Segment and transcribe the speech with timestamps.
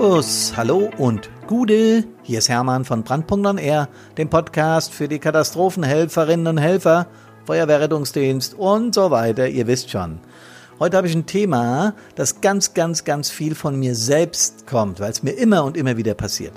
[0.00, 2.04] Servus, hallo und Gude.
[2.22, 7.06] Hier ist Hermann von Brandpunkt on Air, dem Podcast für die Katastrophenhelferinnen und Helfer,
[7.44, 9.46] Feuerwehrrettungsdienst und so weiter.
[9.46, 10.18] Ihr wisst schon.
[10.78, 15.10] Heute habe ich ein Thema, das ganz, ganz, ganz viel von mir selbst kommt, weil
[15.10, 16.54] es mir immer und immer wieder passiert.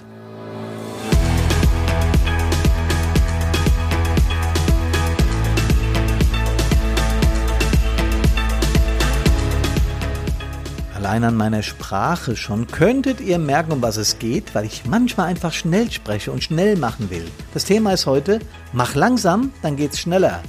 [11.14, 15.28] Allein an meiner Sprache schon könntet ihr merken, um was es geht, weil ich manchmal
[15.28, 17.28] einfach schnell spreche und schnell machen will.
[17.54, 18.40] Das Thema ist heute,
[18.72, 20.42] mach langsam, dann geht's schneller.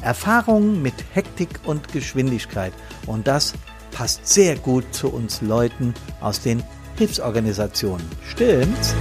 [0.00, 2.72] Erfahrungen mit Hektik und Geschwindigkeit.
[3.04, 3.52] Und das
[3.90, 5.92] passt sehr gut zu uns Leuten
[6.22, 6.62] aus den
[6.96, 8.06] Hilfsorganisationen.
[8.26, 8.94] Stimmt's?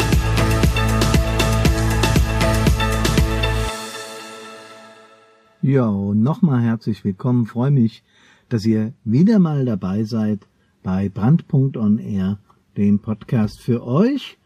[5.61, 7.45] Jo, nochmal herzlich willkommen.
[7.45, 8.03] Freue mich,
[8.49, 10.45] dass ihr wieder mal dabei seid
[10.85, 12.37] bei Brandpunkt on Air,
[12.77, 14.37] dem Podcast für euch.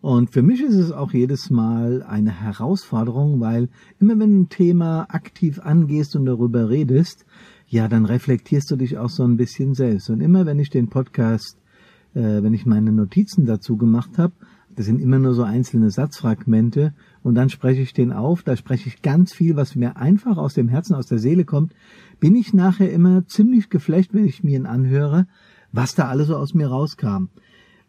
[0.00, 3.68] Und für mich ist es auch jedes Mal eine Herausforderung, weil
[3.98, 7.26] immer wenn du ein Thema aktiv angehst und darüber redest,
[7.66, 10.08] ja, dann reflektierst du dich auch so ein bisschen selbst.
[10.08, 11.58] Und immer wenn ich den Podcast,
[12.14, 14.34] äh, wenn ich meine Notizen dazu gemacht habe,
[14.76, 18.88] das sind immer nur so einzelne Satzfragmente und dann spreche ich den auf, da spreche
[18.88, 21.74] ich ganz viel, was mir einfach aus dem Herzen, aus der Seele kommt,
[22.20, 25.26] bin ich nachher immer ziemlich geflecht, wenn ich mir ihn anhöre,
[25.72, 27.28] was da alles so aus mir rauskam.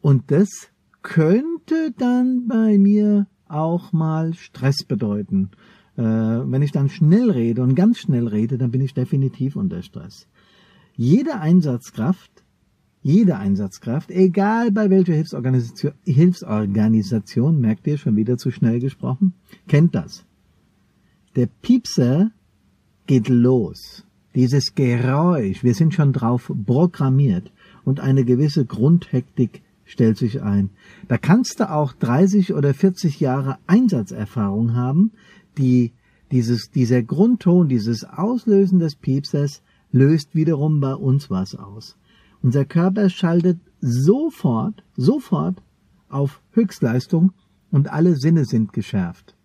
[0.02, 0.70] Und das
[1.02, 5.52] könnte dann bei mir auch mal Stress bedeuten.
[5.98, 9.82] Äh, wenn ich dann schnell rede und ganz schnell rede, dann bin ich definitiv unter
[9.82, 10.28] Stress.
[10.96, 12.44] Jede Einsatzkraft,
[13.02, 19.34] jede Einsatzkraft, egal bei welcher Hilfsorganisation, Hilfsorganisation, merkt ihr schon wieder zu schnell gesprochen,
[19.68, 20.26] kennt das.
[21.36, 22.32] Der Piepser
[23.08, 24.06] geht los.
[24.36, 27.52] Dieses Geräusch, wir sind schon drauf programmiert
[27.84, 30.70] und eine gewisse Grundhektik stellt sich ein.
[31.08, 35.12] Da kannst du auch 30 oder 40 Jahre Einsatzerfahrung haben,
[35.58, 35.94] die
[36.32, 41.98] dieses, dieser Grundton, dieses Auslösen des Piepsers löst wiederum bei uns was aus.
[42.42, 45.62] Unser Körper schaltet sofort, sofort
[46.08, 47.34] auf Höchstleistung
[47.72, 49.36] und alle Sinne sind geschärft.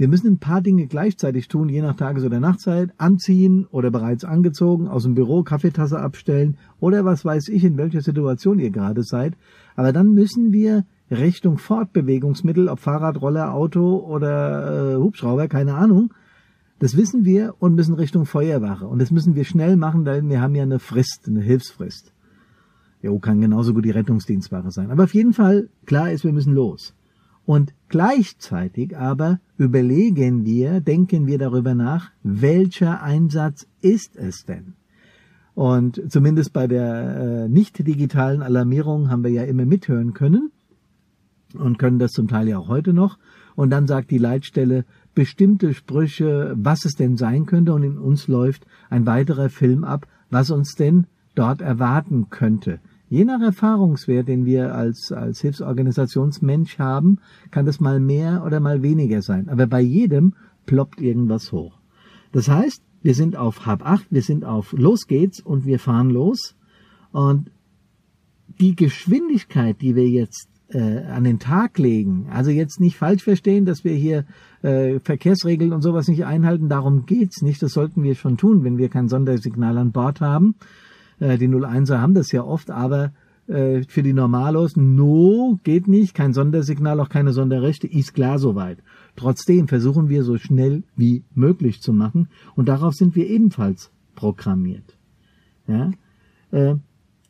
[0.00, 4.24] Wir müssen ein paar Dinge gleichzeitig tun, je nach Tages- oder Nachtzeit, anziehen oder bereits
[4.24, 9.02] angezogen, aus dem Büro Kaffeetasse abstellen oder was weiß ich, in welcher Situation ihr gerade
[9.02, 9.34] seid.
[9.76, 16.14] Aber dann müssen wir Richtung Fortbewegungsmittel, ob Fahrrad, Roller, Auto oder äh, Hubschrauber, keine Ahnung.
[16.78, 18.86] Das wissen wir und müssen Richtung Feuerwache.
[18.86, 22.14] Und das müssen wir schnell machen, denn wir haben ja eine Frist, eine Hilfsfrist.
[23.02, 24.90] Jo, kann genauso gut die Rettungsdienstwache sein.
[24.90, 26.94] Aber auf jeden Fall, klar ist, wir müssen los.
[27.50, 34.74] Und gleichzeitig aber überlegen wir, denken wir darüber nach, welcher Einsatz ist es denn?
[35.56, 40.52] Und zumindest bei der äh, nicht digitalen Alarmierung haben wir ja immer mithören können
[41.54, 43.18] und können das zum Teil ja auch heute noch.
[43.56, 44.84] Und dann sagt die Leitstelle
[45.16, 47.74] bestimmte Sprüche, was es denn sein könnte.
[47.74, 52.78] Und in uns läuft ein weiterer Film ab, was uns denn dort erwarten könnte.
[53.10, 57.18] Je nach Erfahrungswert, den wir als, als Hilfsorganisationsmensch haben,
[57.50, 59.48] kann das mal mehr oder mal weniger sein.
[59.48, 60.34] Aber bei jedem
[60.64, 61.80] ploppt irgendwas hoch.
[62.30, 66.10] Das heißt, wir sind auf Hab 8, wir sind auf Los geht's und wir fahren
[66.10, 66.54] los.
[67.10, 67.50] Und
[68.60, 73.64] die Geschwindigkeit, die wir jetzt äh, an den Tag legen, also jetzt nicht falsch verstehen,
[73.64, 74.24] dass wir hier
[74.62, 77.60] äh, Verkehrsregeln und sowas nicht einhalten, darum geht's nicht.
[77.60, 80.54] Das sollten wir schon tun, wenn wir kein Sondersignal an Bord haben.
[81.20, 83.12] Äh, die 01er haben das ja oft, aber
[83.46, 88.78] äh, für die Normalos, no, geht nicht, kein Sondersignal, auch keine Sonderrechte, ist klar soweit.
[89.16, 94.96] Trotzdem versuchen wir so schnell wie möglich zu machen und darauf sind wir ebenfalls programmiert.
[95.66, 95.90] Ja?
[96.50, 96.76] Äh,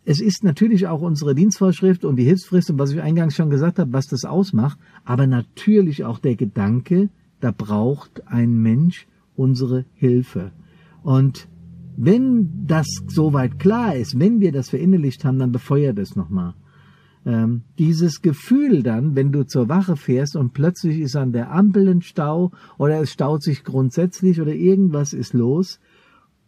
[0.05, 3.78] es ist natürlich auch unsere Dienstvorschrift und die Hilfsfrist und was ich eingangs schon gesagt
[3.78, 10.53] habe, was das ausmacht, aber natürlich auch der Gedanke, da braucht ein Mensch unsere Hilfe.
[11.03, 11.49] Und
[12.03, 16.54] wenn das soweit klar ist, wenn wir das verinnerlicht haben, dann befeuert es nochmal.
[17.27, 21.86] Ähm, dieses Gefühl dann, wenn du zur Wache fährst und plötzlich ist an der Ampel
[21.89, 25.78] ein Stau oder es staut sich grundsätzlich oder irgendwas ist los,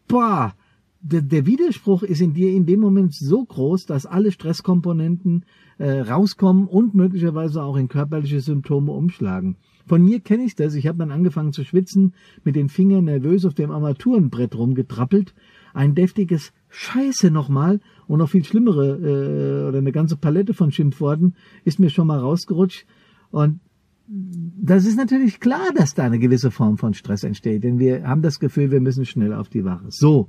[0.09, 0.55] boah,
[1.03, 5.45] der, der Widerspruch ist in dir in dem Moment so groß, dass alle Stresskomponenten
[5.77, 9.57] äh, rauskommen und möglicherweise auch in körperliche Symptome umschlagen.
[9.87, 10.75] Von mir kenne ich das.
[10.75, 12.15] Ich habe dann angefangen zu schwitzen,
[12.45, 15.35] mit den Fingern nervös auf dem Armaturenbrett rumgetrappelt.
[15.75, 21.35] Ein deftiges Scheiße nochmal und noch viel schlimmere äh, oder eine ganze Palette von Schimpfworten
[21.65, 22.87] ist mir schon mal rausgerutscht.
[23.31, 23.61] Und
[24.07, 28.23] das ist natürlich klar, dass da eine gewisse Form von Stress entsteht, denn wir haben
[28.23, 29.87] das Gefühl, wir müssen schnell auf die Wache.
[29.89, 30.29] So.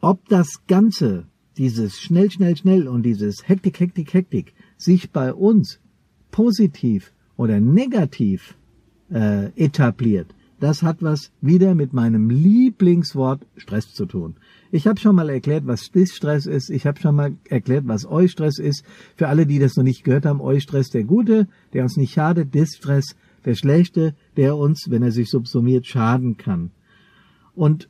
[0.00, 1.26] Ob das Ganze,
[1.56, 5.80] dieses schnell, schnell, schnell und dieses Hektik, Hektik, Hektik sich bei uns
[6.30, 8.56] positiv oder negativ
[9.10, 14.36] äh, etabliert, das hat was wieder mit meinem Lieblingswort Stress zu tun.
[14.70, 16.70] Ich habe schon mal erklärt, was Stress ist.
[16.70, 18.84] Ich habe schon mal erklärt, was Eustress ist.
[19.14, 22.54] Für alle, die das noch nicht gehört haben, Eustress der Gute, der uns nicht schadet,
[22.54, 23.14] Distress
[23.44, 26.70] der Schlechte, der uns, wenn er sich subsumiert, schaden kann.
[27.54, 27.88] Und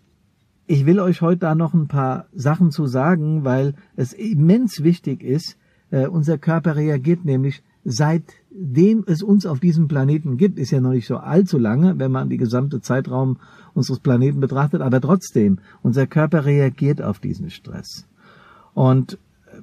[0.67, 5.23] ich will euch heute da noch ein paar Sachen zu sagen, weil es immens wichtig
[5.23, 5.57] ist.
[5.91, 10.93] Äh, unser Körper reagiert nämlich seitdem es uns auf diesem Planeten gibt, ist ja noch
[10.93, 13.39] nicht so allzu lange, wenn man die gesamte Zeitraum
[13.75, 18.07] unseres Planeten betrachtet, aber trotzdem, unser Körper reagiert auf diesen Stress.
[18.73, 19.61] Und äh,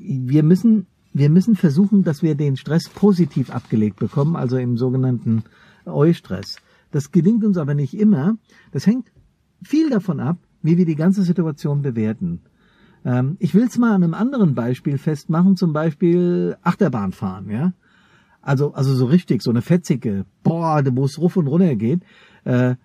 [0.00, 5.42] wir müssen, wir müssen versuchen, dass wir den Stress positiv abgelegt bekommen, also im sogenannten
[5.84, 6.56] Eustress.
[6.90, 8.36] Das gelingt uns aber nicht immer.
[8.72, 9.10] Das hängt
[9.62, 12.40] viel davon ab, wie wir die ganze Situation bewerten.
[13.04, 17.72] Ähm, ich will es mal an einem anderen Beispiel festmachen, zum Beispiel Achterbahn fahren, ja.
[18.40, 22.02] Also, also so richtig, so eine fetzige, boah, wo es ruf und runter geht.
[22.44, 22.76] Äh,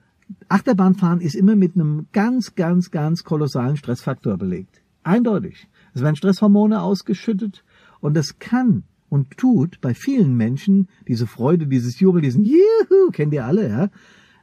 [0.49, 4.81] Achterbahnfahren ist immer mit einem ganz, ganz, ganz kolossalen Stressfaktor belegt.
[5.03, 5.67] Eindeutig.
[5.93, 7.63] Es werden Stresshormone ausgeschüttet
[7.99, 13.33] und das kann und tut bei vielen Menschen diese Freude, dieses Jubel, diesen Juhu, kennt
[13.33, 13.89] ihr alle, ja,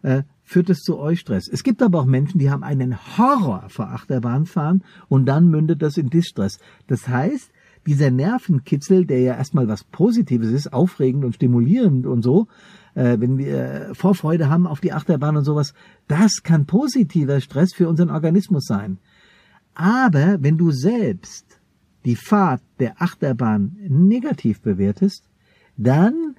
[0.03, 1.47] äh, führt es zu Eustress.
[1.47, 5.97] Es gibt aber auch Menschen, die haben einen Horror vor Achterbahnfahren und dann mündet das
[5.97, 6.59] in Distress.
[6.89, 7.53] Das heißt,
[7.87, 12.49] dieser Nervenkitzel, der ja erstmal was Positives ist, aufregend und stimulierend und so,
[12.97, 15.73] äh, wenn wir Vorfreude haben auf die Achterbahn und sowas,
[16.09, 18.99] das kann positiver Stress für unseren Organismus sein.
[19.75, 21.61] Aber wenn du selbst
[22.05, 25.23] die Fahrt der Achterbahn negativ bewertest,
[25.77, 26.35] dann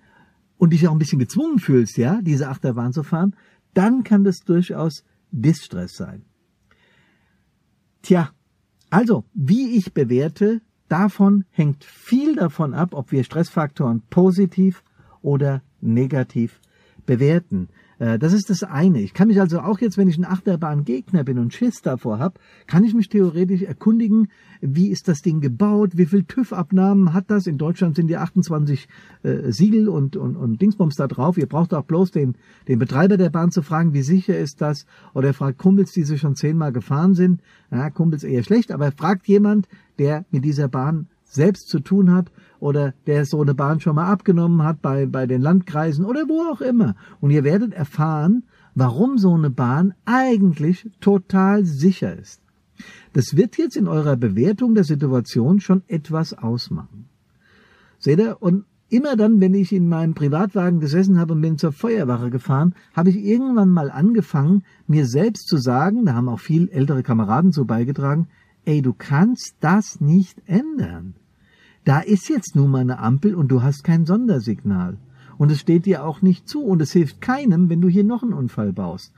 [0.58, 3.36] und dich auch ein bisschen gezwungen fühlst, ja, diese Achterbahn zu fahren,
[3.74, 6.26] dann kann das durchaus Distress sein.
[8.02, 8.32] Tja,
[8.90, 14.84] also, wie ich bewerte, davon hängt viel davon ab, ob wir Stressfaktoren positiv
[15.22, 16.60] oder negativ
[17.06, 17.70] bewerten.
[18.02, 19.00] Äh, das ist das eine.
[19.00, 22.40] Ich kann mich also auch jetzt, wenn ich ein Achterbahn-Gegner bin und Schiss davor habe,
[22.66, 27.46] kann ich mich theoretisch erkundigen, wie ist das Ding gebaut, wie viel TÜV-Abnahmen hat das.
[27.46, 28.88] In Deutschland sind ja 28
[29.22, 31.38] äh, Siegel und, und, und Dingsbums da drauf.
[31.38, 32.36] Ihr braucht auch bloß den,
[32.68, 34.88] den Betreiber der Bahn zu fragen, wie sicher ist das.
[35.14, 37.42] Oder er fragt Kumpels, die sie schon zehnmal gefahren sind.
[37.70, 39.68] Ja, Kumpels eher schlecht, aber fragt jemand,
[40.00, 44.10] der mit dieser Bahn selbst zu tun hat oder der so eine Bahn schon mal
[44.10, 46.96] abgenommen hat bei, bei den Landkreisen oder wo auch immer.
[47.20, 48.44] Und ihr werdet erfahren,
[48.76, 52.42] warum so eine Bahn eigentlich total sicher ist.
[53.14, 57.10] Das wird jetzt in eurer Bewertung der Situation schon etwas ausmachen.
[57.98, 58.38] Seht ihr?
[58.42, 62.76] Und immer dann, wenn ich in meinem Privatwagen gesessen habe und bin zur Feuerwache gefahren,
[62.94, 67.52] habe ich irgendwann mal angefangen, mir selbst zu sagen, da haben auch viel ältere Kameraden
[67.52, 68.28] so beigetragen,
[68.66, 71.16] ey, du kannst das nicht ändern.
[71.84, 74.98] Da ist jetzt nun mal eine Ampel und du hast kein Sondersignal.
[75.38, 78.22] Und es steht dir auch nicht zu und es hilft keinem, wenn du hier noch
[78.22, 79.14] einen Unfall baust.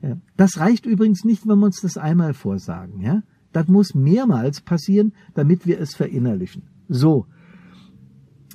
[0.00, 3.22] Äh, das reicht übrigens nicht, wenn wir uns das einmal vorsagen, ja?
[3.52, 6.62] Das muss mehrmals passieren, damit wir es verinnerlichen.
[6.88, 7.26] So.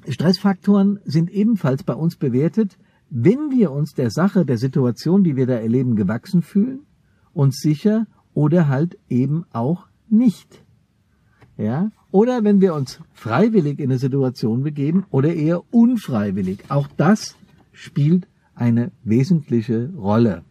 [0.07, 2.77] Stressfaktoren sind ebenfalls bei uns bewertet,
[3.09, 6.81] wenn wir uns der Sache, der Situation, die wir da erleben, gewachsen fühlen,
[7.33, 10.63] uns sicher oder halt eben auch nicht.
[11.57, 11.91] Ja?
[12.15, 16.59] Oder wenn wir uns freiwillig in eine Situation begeben oder eher unfreiwillig.
[16.69, 17.35] Auch das
[17.73, 20.45] spielt eine wesentliche Rolle.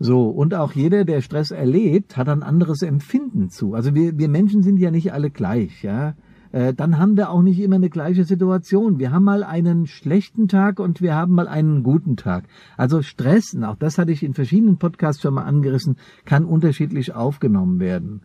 [0.00, 3.74] So, und auch jeder, der Stress erlebt, hat ein anderes Empfinden zu.
[3.74, 6.14] Also wir, wir Menschen sind ja nicht alle gleich, ja.
[6.50, 8.98] Äh, dann haben wir auch nicht immer eine gleiche Situation.
[8.98, 12.48] Wir haben mal einen schlechten Tag und wir haben mal einen guten Tag.
[12.76, 17.14] Also Stress, und auch das hatte ich in verschiedenen Podcasts schon mal angerissen, kann unterschiedlich
[17.14, 18.22] aufgenommen werden.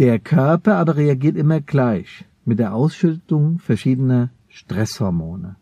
[0.00, 5.56] Der Körper aber reagiert immer gleich mit der Ausschüttung verschiedener Stresshormone.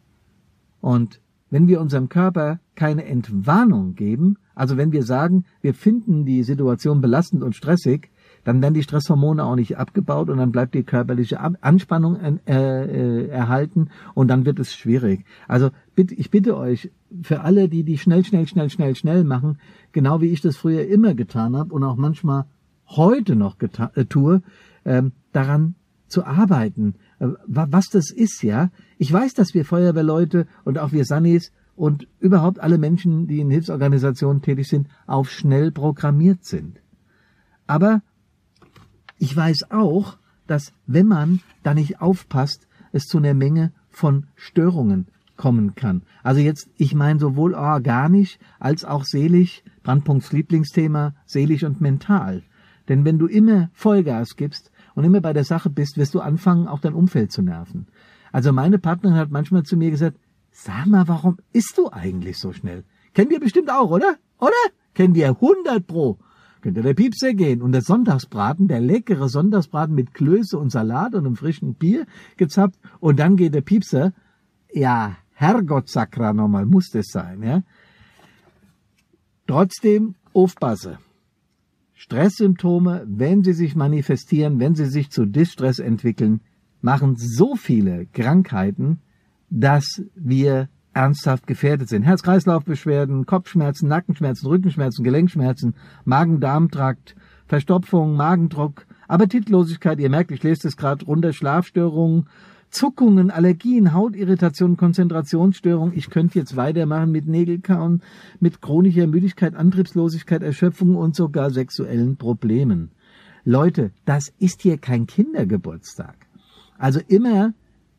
[0.80, 6.44] Und wenn wir unserem Körper keine Entwarnung geben, also wenn wir sagen, wir finden die
[6.44, 8.12] Situation belastend und stressig,
[8.44, 13.26] dann werden die Stresshormone auch nicht abgebaut und dann bleibt die körperliche Anspannung äh, äh,
[13.30, 15.24] erhalten und dann wird es schwierig.
[15.48, 16.92] Also ich bitte euch,
[17.22, 19.58] für alle, die die schnell, schnell, schnell, schnell, schnell machen,
[19.90, 22.44] genau wie ich das früher immer getan habe und auch manchmal
[22.88, 24.42] heute noch äh, tue,
[24.84, 25.02] äh,
[25.32, 25.74] daran
[26.06, 28.70] zu arbeiten, äh, was das ist, ja.
[28.96, 33.50] Ich weiß, dass wir Feuerwehrleute und auch wir Sunnis und überhaupt alle Menschen, die in
[33.50, 36.80] Hilfsorganisationen tätig sind, auf schnell programmiert sind.
[37.66, 38.02] Aber
[39.18, 45.06] ich weiß auch, dass wenn man da nicht aufpasst, es zu einer Menge von Störungen
[45.36, 46.02] kommen kann.
[46.22, 52.42] Also jetzt, ich meine sowohl organisch als auch seelisch, Brandpunkts Lieblingsthema, seelisch und mental.
[52.88, 56.68] Denn wenn du immer Vollgas gibst und immer bei der Sache bist, wirst du anfangen,
[56.68, 57.86] auch dein Umfeld zu nerven.
[58.32, 60.18] Also meine Partnerin hat manchmal zu mir gesagt,
[60.50, 62.84] sag mal, warum isst du eigentlich so schnell?
[63.14, 64.16] Kennt ihr bestimmt auch, oder?
[64.38, 64.52] Oder?
[64.94, 66.18] Kennt ihr 100 pro?
[66.60, 71.14] Könnt ihr der Piepser gehen und der Sonntagsbraten, der leckere Sonntagsbraten mit Klöße und Salat
[71.14, 74.12] und einem frischen Bier gezapft und dann geht der Piepser.
[74.72, 77.62] Ja, Herrgott Sakra nochmal, muss das sein, ja?
[79.46, 80.98] Trotzdem aufpasse.
[82.00, 86.42] Stresssymptome, wenn sie sich manifestieren, wenn sie sich zu Distress entwickeln,
[86.80, 89.00] machen so viele Krankheiten,
[89.50, 92.04] dass wir ernsthaft gefährdet sind.
[92.04, 95.74] Herz-Kreislauf-Beschwerden, Kopfschmerzen, Nackenschmerzen, Rückenschmerzen, Gelenkschmerzen,
[96.04, 102.28] Magen-Darm-Trakt, Verstopfung, Magendruck, Appetitlosigkeit, ihr merkt, ich lese es gerade runter, Schlafstörungen,
[102.70, 105.96] Zuckungen, Allergien, Hautirritationen, Konzentrationsstörungen.
[105.96, 108.02] Ich könnte jetzt weitermachen mit Nägelkauen,
[108.40, 112.90] mit chronischer Müdigkeit, Antriebslosigkeit, Erschöpfung und sogar sexuellen Problemen.
[113.44, 116.16] Leute, das ist hier kein Kindergeburtstag.
[116.76, 117.54] Also immer,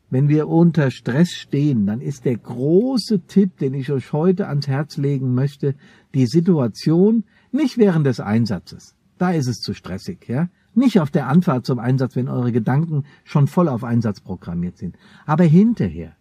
[0.08, 4.68] wenn wir unter Stress stehen, dann ist der große Tipp, den ich euch heute ans
[4.68, 5.74] Herz legen möchte,
[6.14, 8.94] die Situation nicht während des Einsatzes.
[9.18, 10.48] Da ist es zu stressig, ja.
[10.74, 14.96] Nicht auf der Anfahrt zum Einsatz, wenn eure Gedanken schon voll auf Einsatz programmiert sind.
[15.26, 16.16] Aber hinterher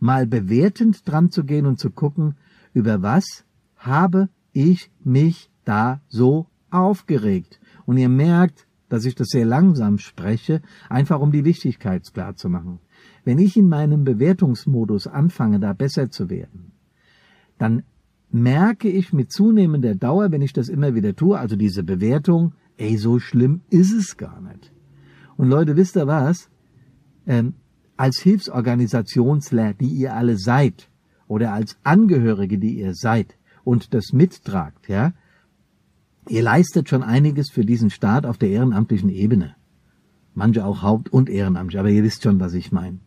[0.00, 2.34] mal bewertend dran zu gehen und zu gucken,
[2.74, 3.44] über was
[3.76, 7.60] habe ich mich da so aufgeregt.
[7.86, 12.48] Und ihr merkt, dass ich das sehr langsam spreche, einfach um die Wichtigkeit klar zu
[12.48, 12.80] machen.
[13.24, 16.72] Wenn ich in meinem Bewertungsmodus anfange, da besser zu werden,
[17.58, 17.84] dann
[18.30, 22.96] merke ich mit zunehmender Dauer, wenn ich das immer wieder tue, also diese Bewertung, ey,
[22.96, 24.72] so schlimm ist es gar nicht.
[25.36, 26.50] Und Leute, wisst ihr was?
[27.26, 27.54] Ähm,
[27.96, 30.90] als Hilfsorganisationsler, die ihr alle seid,
[31.28, 35.12] oder als Angehörige, die ihr seid und das mittragt, ja,
[36.28, 39.54] ihr leistet schon einiges für diesen Staat auf der ehrenamtlichen Ebene.
[40.34, 42.98] Manche auch haupt- und ehrenamtlich, aber ihr wisst schon, was ich meine.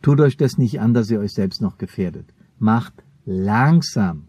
[0.00, 2.32] Tut euch das nicht an, dass ihr euch selbst noch gefährdet.
[2.58, 2.94] Macht
[3.26, 4.28] langsam.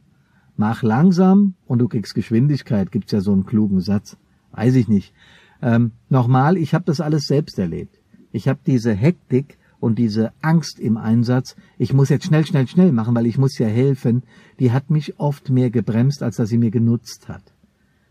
[0.57, 4.17] Mach langsam und du kriegst Geschwindigkeit, gibt's ja so einen klugen Satz.
[4.51, 5.13] Weiß ich nicht.
[5.61, 7.99] Ähm, nochmal, ich habe das alles selbst erlebt.
[8.31, 12.91] Ich habe diese Hektik und diese Angst im Einsatz, ich muss jetzt schnell, schnell, schnell
[12.91, 14.23] machen, weil ich muss ja helfen,
[14.59, 17.43] die hat mich oft mehr gebremst, als dass sie mir genutzt hat.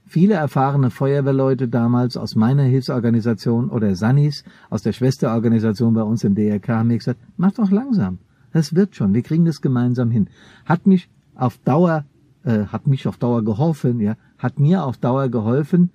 [0.06, 6.34] Viele erfahrene Feuerwehrleute damals aus meiner Hilfsorganisation oder Sannis aus der Schwesterorganisation bei uns im
[6.34, 8.18] DRK haben mir gesagt, mach doch langsam.
[8.54, 9.12] Das wird schon.
[9.12, 10.30] Wir kriegen das gemeinsam hin.
[10.64, 12.06] Hat mich auf Dauer,
[12.44, 15.90] äh, hat mich auf Dauer geholfen, ja, hat mir auf Dauer geholfen.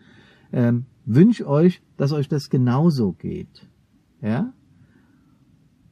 [0.54, 3.68] Ähm, wünsch euch, dass euch das genauso geht.
[4.22, 4.54] Ja?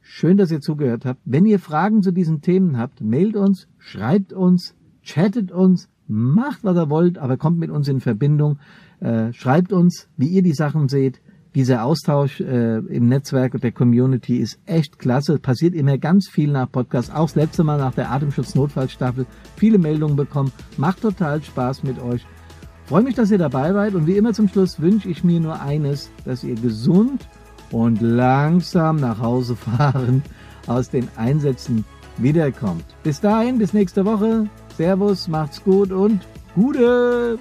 [0.00, 1.20] Schön, dass ihr zugehört habt.
[1.24, 6.76] Wenn ihr Fragen zu diesen Themen habt, mailt uns, schreibt uns, chattet uns, macht, was
[6.76, 8.58] ihr wollt, aber kommt mit uns in Verbindung.
[9.00, 11.20] Äh, schreibt uns, wie ihr die Sachen seht.
[11.54, 15.38] Dieser Austausch äh, im Netzwerk und der Community ist echt klasse.
[15.38, 17.14] Passiert immer ganz viel nach Podcast.
[17.14, 19.26] Auch das letzte Mal nach der Atemschutz-Notfallstaffel
[19.56, 20.52] viele Meldungen bekommen.
[20.78, 22.24] Macht total Spaß mit euch.
[22.92, 23.94] Freue mich, dass ihr dabei seid.
[23.94, 27.26] Und wie immer zum Schluss wünsche ich mir nur eines, dass ihr gesund
[27.70, 30.22] und langsam nach Hause fahren
[30.66, 31.86] aus den Einsätzen
[32.18, 32.84] wiederkommt.
[33.02, 34.46] Bis dahin, bis nächste Woche.
[34.76, 36.20] Servus, macht's gut und
[36.54, 37.38] Gute!